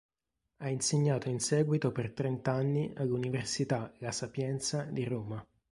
[0.57, 5.47] Ha insegnato in seguito per trent’anni all’Università La Sapienza di Roma.